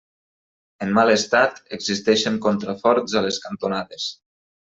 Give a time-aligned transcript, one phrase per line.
[0.85, 4.09] En mal estat, existeixen contraforts a les cantonades.